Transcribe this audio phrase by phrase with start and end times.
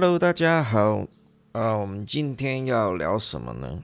[0.00, 1.04] Hello，大家好。
[1.50, 3.82] 呃，我们今天要聊什么呢？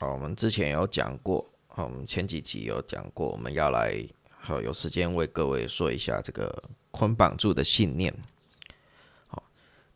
[0.00, 8.12] 好，我们之前有讲过，好，我们前几集有讲过，我们要来，好，有时间为各位说一下这个捆绑住的信念。
[9.28, 9.40] 好，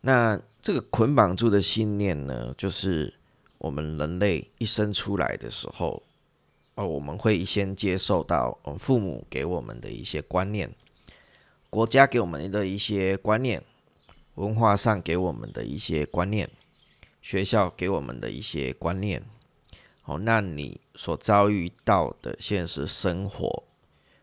[0.02, 3.12] 那这个捆绑住的信念呢，就是
[3.58, 6.00] 我们人类一生出来的时候，
[6.76, 10.72] 哦，我们会先接受到我们父母给我们的一些观念，
[11.68, 13.60] 国家给我们的一些观念。
[14.36, 16.50] 文化上给我们的一些观念，
[17.22, 19.22] 学校给我们的一些观念，
[20.02, 23.64] 好，那你所遭遇到的现实生活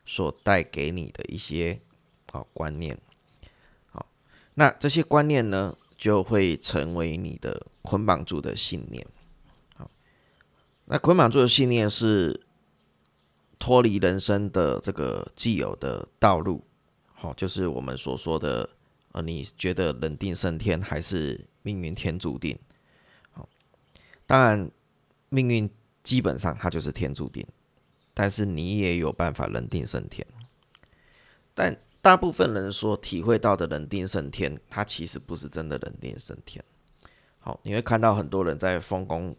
[0.06, 1.82] 所带给你的一些
[2.32, 2.96] 好观念，
[3.90, 4.06] 好，
[4.54, 9.06] 那这些观念呢，就会成为你的捆绑住的信念。
[9.76, 9.90] 好，
[10.86, 12.40] 那捆绑住的信念是
[13.58, 16.64] 脱离人生的这个既有的道路，
[17.16, 18.70] 好，就是我们所说的。
[19.14, 22.58] 呃，你觉得人定胜天还是命运天注定？
[23.32, 23.48] 好，
[24.26, 24.70] 当然，
[25.30, 25.70] 命运
[26.04, 27.46] 基本上它就是天注定，
[28.14, 30.26] 但是你也有办法人定胜天。
[31.54, 36.64] 但大部分人所体会到的人定胜天，它其实不是真的人定胜天。
[37.40, 39.36] 好，你会看到很多人在丰功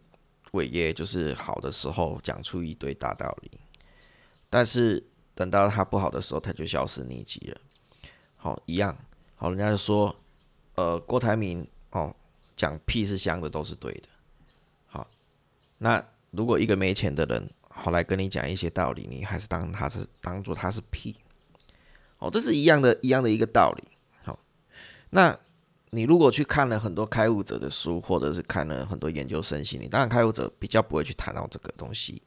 [0.51, 3.51] 伟业，就是好的时候讲出一堆大道理，
[4.49, 7.59] 但是等到他不好的时候，他就消失匿迹了。
[8.37, 8.97] 好，一样。
[9.35, 10.15] 好，人家就说，
[10.75, 12.15] 呃，郭台铭哦，
[12.55, 14.07] 讲屁是香的都是对的。
[14.87, 15.05] 好，
[15.77, 21.15] 那如果一个没钱的人，后来跟你讲一些道理，你还是当他是当做他是屁。
[22.19, 23.83] 哦，这是一样的，一样的一个道理。
[24.23, 24.39] 好，
[25.09, 25.37] 那
[25.89, 32.23] 你如果去看了很多开悟者的书，或者是看了很多研究生心理，当然开悟者比较不会去谈到这个东西，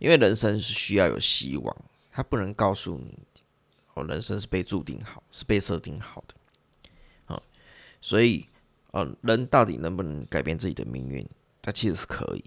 [0.00, 1.76] 因为人生是需要有希望，
[2.10, 3.16] 他不能告诉你。
[3.94, 6.34] 哦，人生是被注定好，是被设定好的，
[7.26, 7.42] 好，
[8.00, 8.48] 所以，
[8.92, 11.28] 呃，人到底能不能改变自己的命运？
[11.60, 12.44] 它其实是可以，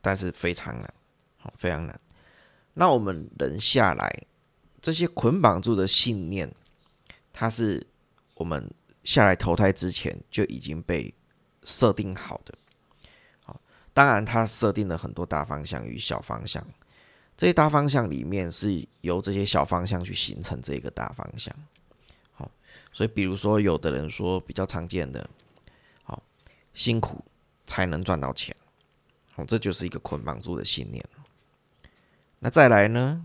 [0.00, 0.94] 但是非常难，
[1.36, 2.00] 好，非常难。
[2.74, 4.12] 那我们人下来，
[4.82, 6.52] 这些捆绑住的信念，
[7.32, 7.86] 它是
[8.34, 8.68] 我们
[9.04, 11.14] 下来投胎之前就已经被
[11.62, 12.54] 设定好的，
[13.44, 13.60] 好，
[13.92, 16.66] 当然它设定了很多大方向与小方向。
[17.38, 21.54] 这些大方向里面是由这些小方向去形成这个大方向，
[22.32, 22.50] 好，
[22.92, 25.30] 所以比如说有的人说比较常见的，
[26.02, 26.20] 好，
[26.74, 27.24] 辛苦
[27.64, 28.52] 才能赚到钱，
[29.34, 31.02] 好，这就是一个捆绑住的信念。
[32.40, 33.24] 那再来呢，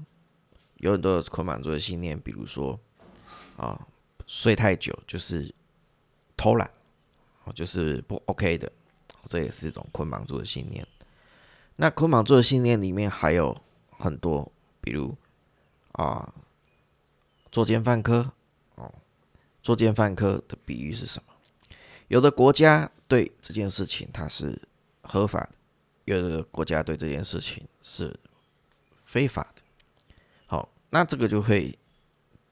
[0.76, 2.80] 有很多捆绑住的信念，比如说
[3.58, 3.88] 啊，
[4.28, 5.52] 睡太久就是
[6.38, 6.70] 偷懒，
[7.46, 8.72] 哦，就是不 OK 的，
[9.28, 10.88] 这也是一种捆绑住的信念。
[11.78, 13.60] 那捆绑住的信念里面还有。
[13.98, 15.16] 很多，比如
[15.94, 16.34] 啊，
[17.52, 18.32] 作奸犯科
[18.76, 18.94] 哦，
[19.62, 21.34] 作奸犯科的比喻是什么？
[22.08, 24.60] 有的国家对这件事情它是
[25.02, 25.56] 合法的，
[26.06, 28.20] 有的国家对这件事情是
[29.06, 29.62] 非法的。
[30.46, 31.78] 好，那这个就会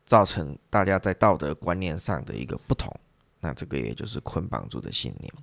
[0.06, 2.94] 造成大家在道德观念上的一个不同，
[3.40, 5.34] 那这个也就是捆绑住的信念。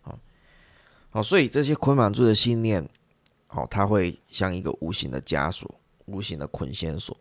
[0.00, 0.18] 好，
[1.10, 2.88] 好，所以这些捆绑住的信念。
[3.46, 5.72] 好，它会像一个无形的枷锁、
[6.06, 7.16] 无形的捆线索，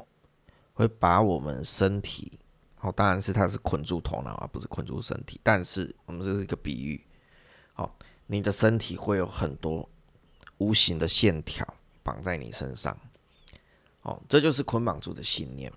[0.74, 2.40] 会把我们身体，
[2.76, 5.40] 好，当然是它是捆住头脑而不是捆住身体。
[5.44, 7.02] 但是我们这是一个比喻，
[7.74, 9.88] 好，你的身体会有很多
[10.58, 11.66] 无形的线条
[12.02, 12.98] 绑在你身上，
[14.02, 15.72] 哦，这就是捆绑住的信念。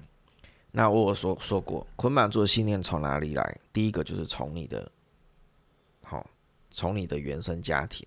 [0.71, 3.61] 那我有说说过，捆绑住的信念从哪里来？
[3.73, 4.91] 第一个就是从你的，
[6.03, 6.29] 好，
[6.71, 8.07] 从你的原生家庭。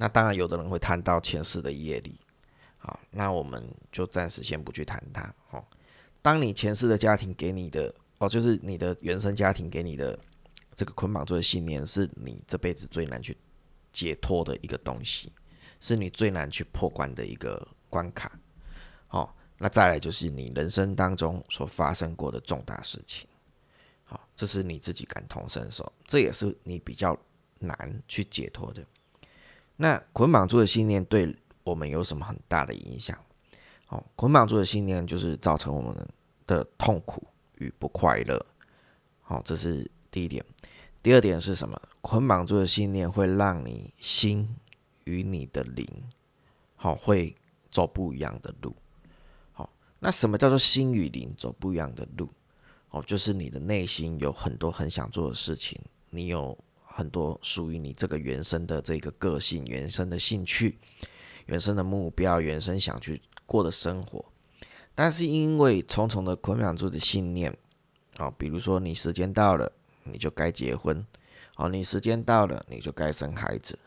[0.00, 2.18] 那当然，有的人会谈到前世的业力，
[2.78, 5.34] 好，那我们就暂时先不去谈它。
[5.50, 5.62] 哦，
[6.22, 10.16] 当你前世的家庭给你的，哦，就是你的原生家庭给你的
[10.76, 13.36] 这个捆绑住的信念，是你这辈子最难去
[13.92, 15.32] 解脱的一个东西，
[15.80, 18.38] 是你最难去破关的一个关卡。
[19.08, 23.28] 好，那再来就是你人生当中所发生过的重大事情，
[24.04, 27.18] 好，这是你自己感同身受，这也是你比较
[27.58, 28.86] 难去解脱的。
[29.80, 31.32] 那捆绑住的信念对
[31.62, 33.16] 我们有什么很大的影响？
[33.90, 36.08] 哦，捆绑住的信念就是造成我们
[36.48, 37.24] 的痛苦
[37.58, 38.44] 与不快乐。
[39.22, 40.44] 好，这是第一点。
[41.00, 41.80] 第二点是什么？
[42.00, 44.52] 捆绑住的信念会让你心
[45.04, 45.86] 与你的灵，
[46.74, 47.34] 好，会
[47.70, 48.74] 走不一样的路。
[49.52, 49.70] 好，
[50.00, 52.28] 那什么叫做心与灵走不一样的路？
[52.90, 56.58] 哦，就是你的内心有很多很想做的事情，你有。
[56.98, 60.76] 很多属于你这个原生的这个个性、原生的兴趣、
[61.46, 64.24] 原生的目标、原生想去过的生活，
[64.96, 67.56] 但是因为重重的捆绑住的信念，
[68.16, 69.70] 啊，比如说你时间到了，
[70.02, 71.06] 你就该结婚，
[71.54, 73.78] 哦，你时间到了，你就该生孩子。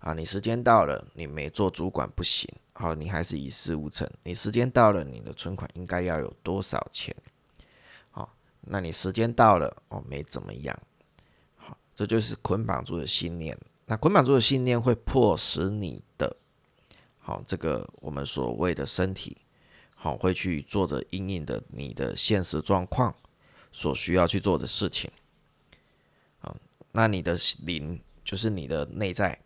[0.00, 2.48] 啊，你时间到了，你没做主管不行。
[2.74, 4.06] 好，你还是一事无成。
[4.22, 7.16] 你时间到了，你的存款应该要有多少钱？
[8.12, 8.28] 哦，
[8.60, 10.78] 那你时间到了，哦，没怎么样。
[11.98, 13.58] 这就是捆绑住的信念。
[13.86, 16.36] 那捆绑住的信念会迫使你的，
[17.18, 19.36] 好，这个我们所谓的身体，
[19.96, 23.12] 好，会去做着阴影的你的现实状况
[23.72, 25.10] 所需要去做的事情。
[26.38, 26.54] 啊，
[26.92, 29.36] 那你的灵就是你的内在。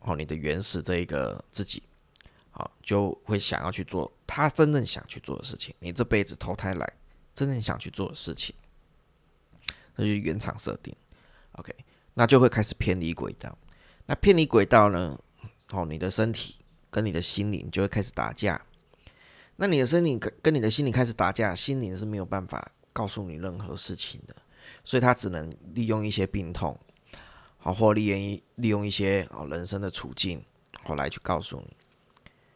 [0.00, 1.82] 哦，你的原始这一个自己，
[2.50, 5.74] 好，就会想要去做他真正想去做的事情。
[5.78, 6.92] 你这辈子投胎来
[7.34, 8.54] 真正想去做的事情，
[9.96, 10.94] 那就是原厂设定。
[11.52, 11.72] OK，
[12.14, 13.56] 那就会开始偏离轨道。
[14.06, 15.18] 那偏离轨道呢？
[15.70, 16.56] 哦，你的身体
[16.90, 18.60] 跟你的心灵就会开始打架。
[19.56, 24.34] 那你的身体跟跟你的心灵开始打架，心灵是没有办法告诉你任何事情的，
[24.84, 26.78] 所以他只能利用一些病痛。
[27.58, 30.44] 好，或利用一利用一些哦人生的处境，
[30.82, 31.76] 好来去告诉你。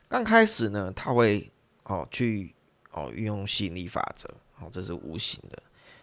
[0.08, 1.50] 刚开始呢，他会
[1.84, 2.54] 哦去
[2.92, 4.28] 哦运用吸引力法则，
[4.60, 5.62] 哦这是无形的，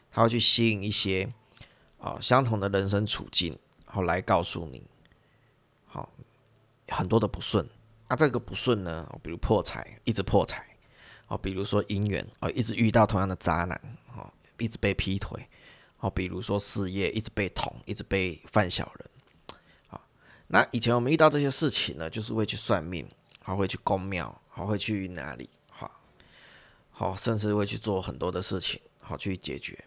[0.09, 1.31] 他会去吸引一些
[1.97, 4.85] 哦相同的人生处境，好来告诉你，
[5.85, 6.09] 好
[6.89, 7.67] 很多的不顺。
[8.07, 10.65] 那这个不顺呢，比如破财，一直破财，
[11.27, 13.79] 哦比如说姻缘，哦一直遇到同样的渣男，
[14.15, 15.47] 哦一直被劈腿。
[15.99, 19.09] 哦，比如说事业一直被捅，一直被犯小人，
[19.87, 19.99] 好，
[20.47, 23.09] 那以前我们遇到这些事情呢，就是会去算命，
[23.41, 25.89] 还会去公庙，还会去哪里，好，
[26.91, 29.83] 好，甚至会去做很多的事情，好去解决。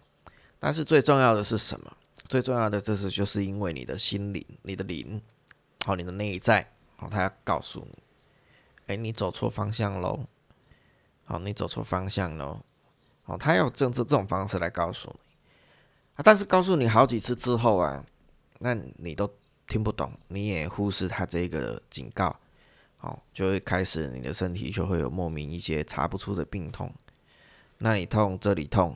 [0.57, 1.95] 但是最重要的是什么？
[2.29, 5.19] 最重要的这是就是因为你的心灵，你的灵，
[5.83, 8.03] 好，你的内在，好，他要告诉你，
[8.85, 10.23] 哎，你走错方向喽，
[11.25, 12.61] 好，你走错方向喽，
[13.23, 15.19] 好，他要用这这种方式来告诉你。
[16.23, 18.05] 但是告诉你好几次之后啊，
[18.59, 19.27] 那你都
[19.67, 22.39] 听不懂，你也忽视他这个警告，
[22.97, 26.93] 好，就会开始你的身体就会有莫名一些查不出的病痛，
[27.79, 28.95] 那里痛这里痛，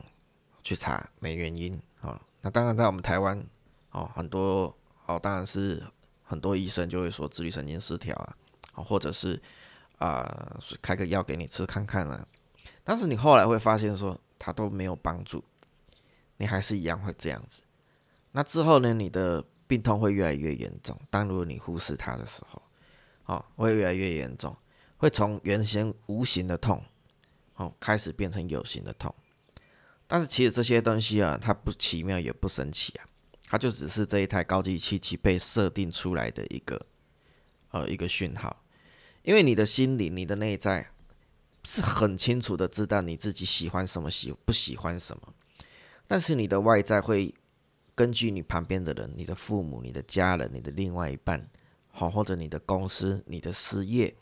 [0.62, 3.44] 去查没原因，啊，那当然在我们台湾，
[3.90, 5.82] 哦，很多哦，当然是
[6.22, 8.36] 很多医生就会说自律神经失调啊，
[8.82, 9.40] 或者是
[9.98, 12.26] 啊开个药给你吃看看啊，
[12.82, 15.42] 但是你后来会发现说他都没有帮助。
[16.36, 17.62] 你还是一样会这样子，
[18.32, 18.92] 那之后呢？
[18.92, 21.00] 你的病痛会越来越严重。
[21.08, 22.60] 当如果你忽视它的时候，
[23.26, 24.54] 哦，会越来越严重，
[24.96, 26.82] 会从原先无形的痛，
[27.54, 29.14] 哦，开始变成有形的痛。
[30.06, 33.06] 但是其实这些东西啊，它不奇妙也不神奇啊，
[33.46, 36.86] 它就只是这一台高级机器被设定出来的一个
[37.70, 38.62] 呃一个讯号。
[39.22, 40.86] 因为你的心理、你的内在
[41.64, 45.32] 是很清楚的知道你自己喜欢什么，喜不喜欢什么。
[46.06, 47.34] 但是你的外在会
[47.94, 51.48] 根据你旁边的人、你的父母、你的家人、你的另外一半，
[51.90, 54.14] 好或者你的公司、你的事业，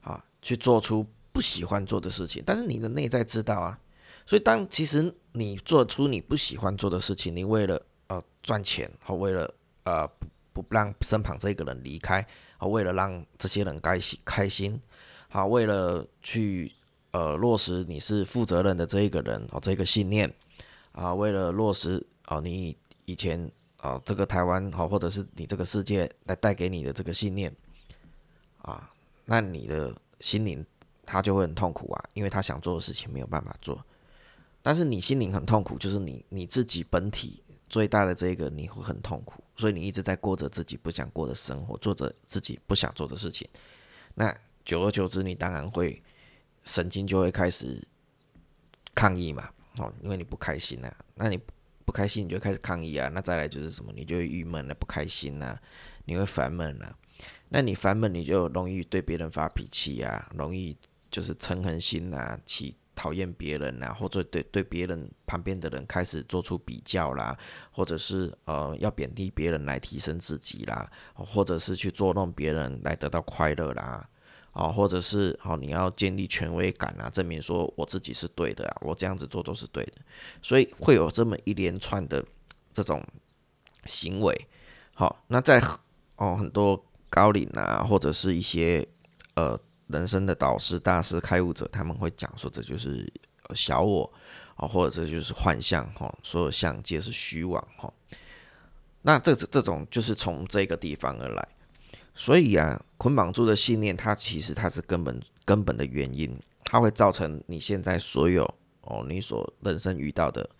[0.00, 2.42] 啊，去做出不喜欢做的事情。
[2.44, 3.78] 但是你的内在知道啊，
[4.28, 9.50] 所以当其实你做出你不喜欢做的事情，你为了呃赚钱，和为了
[9.84, 10.06] 呃
[10.52, 12.20] 不不让身旁这个人离开，
[12.58, 14.78] 啊，为了让这些人开心开心，
[15.30, 16.70] 好，为了去
[17.12, 20.30] 呃落实你是负责任的这一个人哦，这个信念。
[20.92, 27.50] 啊，为了落实啊，你以前啊，这个台湾好，或者是你这个世界来带给你的这个信念
[28.60, 28.90] 啊，
[29.24, 30.62] 那你的心灵
[31.06, 33.82] 他就会很痛苦啊，因为他想做的事情没有办法做。
[34.62, 43.48] 但是你心灵很痛苦，就是你你自己本体最大的这个你会很痛苦，所以你一直在过着自己不想过的生活，做着自己不想做的事情。
[44.14, 46.02] 那久而久之，你当然会
[46.64, 47.82] 神经就会开始
[48.94, 49.48] 抗议嘛。
[49.78, 51.38] 哦，因为你不开心呐，那你
[51.84, 55.56] 不开心你就开始抗议啊，那再来就是什么，你就会郁闷了，不开心呐，
[56.04, 56.98] 你会烦闷了，
[57.48, 60.76] 那你烦闷你就容易对别人发脾气啊，容易
[61.12, 67.38] 就是嗔恨心呐，起讨厌别人呐，或者对对别人旁边的人开始做出比较啦，
[67.70, 74.04] 或者是呃要贬低别人来提升自己啦，或者是去捉弄别人来得到快乐啦。
[74.52, 79.92] 哦，或者是哦，你要建立权威感啊，证明说我自己是对的啊，我这样子做都是对的，
[80.42, 82.24] 所以会有这么一连串的
[82.72, 83.00] 这种
[83.86, 84.34] 行为。
[84.94, 85.62] 好，那在
[86.16, 88.84] 哦很多高领啊，或者是一些
[89.34, 89.56] 呃
[89.88, 93.10] 人生的导师、大师、开悟者，他们会讲说这就是
[93.54, 94.10] 小我
[94.54, 97.92] 啊，或者这就是幻象哈，所有相皆是虚妄哈。
[99.02, 101.48] 那这这种就是从这个地方而来。
[102.14, 108.42] 所以啊，捆绑住的信念，它其实它是根本根本的原因，它会造成你现在所有
[108.80, 110.50] 哦，你所人生遇到的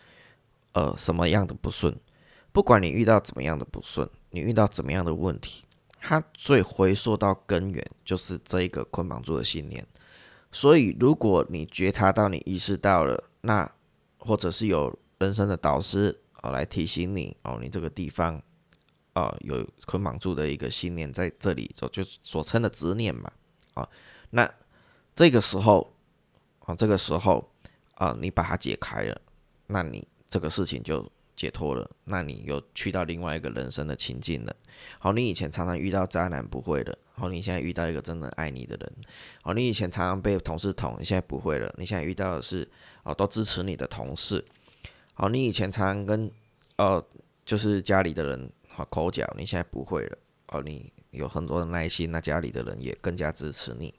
[0.73, 1.93] 呃什么样的不顺，
[2.53, 5.65] 不管你遇到怎么样的不顺，你遇到怎么样的问题，
[6.01, 9.87] 它最回溯到根源就是这一个捆绑住的信念。
[10.51, 13.71] 所以，如果你觉察到、你意识到了，那
[14.19, 18.41] 或者是有人生的导师哦来提醒你哦，你这个地方
[19.13, 23.31] 啊有捆绑住的一个信念在这里，就就所称的执念嘛
[23.75, 23.89] 啊，
[24.31, 24.51] 那
[25.15, 25.95] 这个时候
[26.61, 27.47] 啊，这个时候
[27.95, 29.21] 啊，你把它解开了，
[29.67, 31.11] 那你这个事情就。
[31.39, 34.55] 解脱了，那你又去到另外一个人生的情境了。
[34.99, 38.93] 好，你以前常常遇到渣男不会的，好，你现在遇到一个真的爱你的人。
[39.43, 42.69] 好，你以前常常被同事捅，你现在不会了，你现在遇到的是
[43.05, 44.45] 哦都支持你的同事。
[45.15, 46.29] 好，你以前常常跟
[46.75, 47.01] 呃
[47.47, 50.19] 就是家里的人好口角，你现在不会了。
[50.49, 53.95] 哦，你有很多的耐心，那家里的人也更加支持你。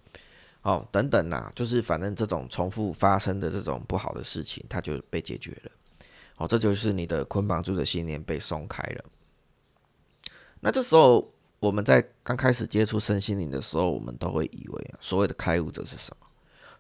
[0.64, 5.72] 哦，等等呐，就是反正这种重复发生的这种不好的事情，它就被解决了。
[6.40, 9.06] 哦，这就是你的捆绑住的信念被松开了。
[10.62, 11.30] 那这时候，
[11.60, 16.26] 我们在刚开始接触身心灵的时候，我们都会以为所谓的开悟者是什么？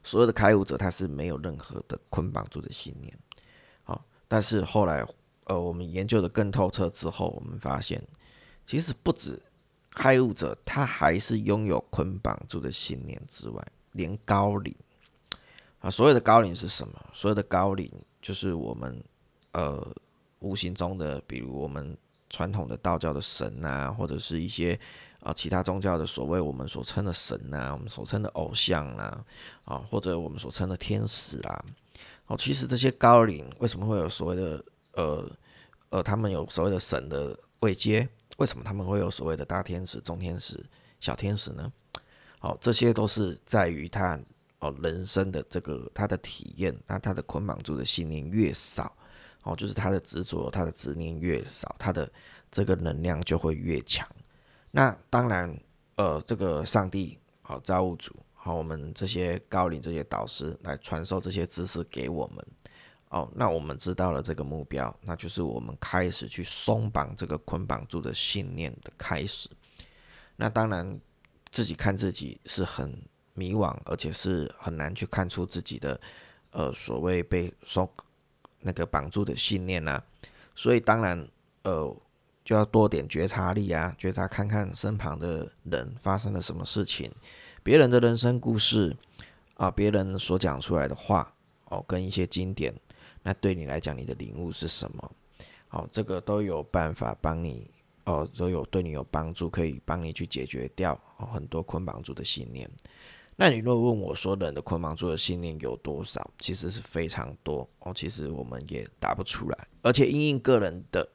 [0.01, 3.13] 所谓的开悟者，他是没有任何的捆绑住的信念。
[3.83, 5.05] 好，但是后来，
[5.43, 8.01] 呃，我们研究的更透彻之后，我们发现，
[8.65, 9.37] 其实不止
[9.91, 13.61] 开悟者，他还是拥有捆绑住的信念之外，
[13.91, 14.73] 连高龄
[15.81, 16.93] 啊，所有的高龄是什么？
[17.11, 19.03] 所有的高龄就是我们。
[19.51, 19.95] 呃，
[20.39, 21.97] 无形中的，比如我们
[22.29, 24.79] 传统的道教的神呐，或者是一些
[25.21, 29.25] 啊其他宗教的所谓我们所称的神呐，我们所称的偶像啦，
[29.65, 31.65] 啊或者我们所称的天使啦，
[32.27, 34.63] 哦，其实这些高龄为什么会有所谓的
[34.93, 35.31] 呃
[35.89, 38.07] 呃，他们有所谓的神的位阶？
[38.37, 40.63] 为什么他们会有所谓的大天使、中天使、
[40.99, 41.71] 小天使呢？
[42.37, 44.17] 好，这些都是在于他
[44.59, 48.95] 哦人生的这个他的体验，那他的捆绑住的信念越少。
[49.43, 52.11] 哦，就是他的执着，他的执念越少，他的
[52.51, 54.07] 这个能量就会越强。
[54.69, 55.57] 那当然，
[55.95, 62.45] 呃，这个上帝，好造物主，好我们这些高龄这些导师来传授这些知识给我们。
[63.09, 69.49] 哦，那我们知道了这个目标，那就是我们开始去松绑这个捆绑住的信念的开始。
[70.35, 70.99] 那当然，
[71.49, 72.95] 自己看自己是很
[73.33, 75.99] 迷惘，而且是很难去看出自己的，
[76.51, 77.89] 呃，所谓被松。
[78.61, 80.01] 那个绑住的信念呐，
[80.55, 81.27] 所以当然，
[81.63, 81.95] 呃，
[82.43, 87.11] 就要多点觉察力啊，觉察看看身旁的人发生了什么事情，
[87.63, 88.95] 别人的人生故事
[89.55, 91.33] 啊，别人所讲出来的话
[91.65, 92.73] 哦，跟一些经典，
[93.23, 95.11] 那对你来讲，你的领悟是什么？
[95.67, 97.69] 好，这个都有办法帮你
[98.05, 102.69] 哦，都有对你有帮助，可以帮你去解决掉哦很多捆绑住的信念。
[103.41, 107.93] 那你若问我说人的捆绑住的信念有多少，其实是非常多哦。
[107.95, 111.07] 其实我们也答不出来，而且因应个人的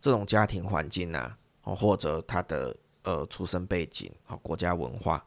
[0.00, 5.24] 这种家庭环境啊，哦或者他的呃出生背景哦国家文化，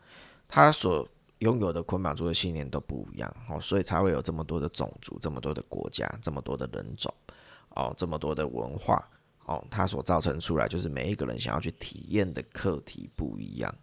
[0.47, 1.05] 他所
[1.39, 7.13] 拥有的捆绑住的信念都不一样哦，所以才会有这么多的种族、这么多的国家、这么多的人种
[7.71, 9.05] 哦、这么多的文化
[9.45, 13.75] 哦，它所造成出来就是每一个人想要去体验的课题不一样。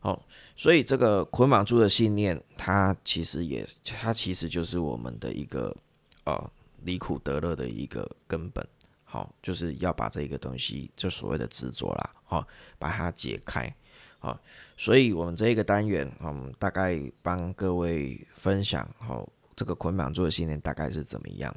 [0.00, 0.18] 哦，
[0.56, 5.76] 所以这个捆绑住的信念，它其实也，它其实就是我们的一个
[6.24, 6.50] 呃
[6.84, 8.64] 离苦得乐的一个根本。
[9.02, 12.46] 好，就是要把这个东西，就所谓的执着啦，好，
[12.78, 13.74] 把它解开。
[14.18, 14.38] 好，
[14.76, 19.26] 所以我们这一个单元，嗯，大概帮各位分享，好，
[19.56, 21.52] 这个捆绑住的信念大概是怎么样。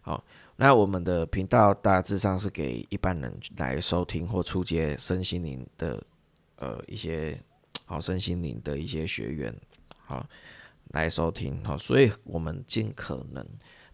[0.00, 0.24] 好，
[0.56, 6.02] 那我们的频道大致上是给一般人来收听或出街身心灵的
[6.56, 7.40] 呃一些。
[7.84, 9.54] 好，身心灵的一些学员，
[10.06, 10.26] 好
[10.88, 13.46] 来收听，好，所以我们尽可能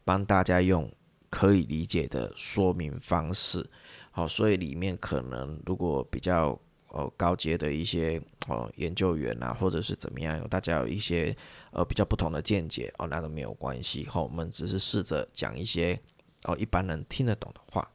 [0.05, 0.91] 帮大家用
[1.29, 3.69] 可以理解的说明方式，
[4.11, 11.37] 好，所以里面可能如果比较呃高阶的一些哦研究员啊，或者是怎么样，有大家有一些
[11.73, 15.99] 呃比较不同的见解哦，那都没有关系，好，我们只是试着讲一些
[16.45, 17.89] 哦一般人听得懂的话，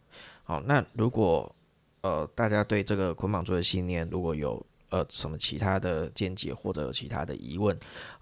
[0.44, 1.54] 好，那如果
[2.02, 7.78] 呃大家对这个捆绑住的信念如果有呃，什么其他的见解或者有其他的疑问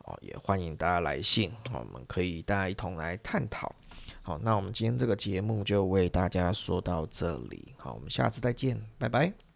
[0.05, 3.75] 哦，也欢迎大家来信，好我们可以大家一同来探讨。
[4.23, 9.52] 好，那我们今天这个节目就为大家说到这里，好，我们下次再见，拜拜。